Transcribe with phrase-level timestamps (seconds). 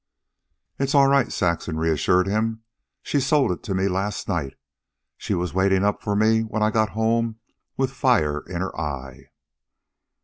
[0.79, 2.63] "It's all right," Saxon reassured him.
[3.03, 4.55] "She sold it to me last night.
[5.15, 7.35] She was waiting up for me when I got home
[7.77, 9.27] with fire in her eye."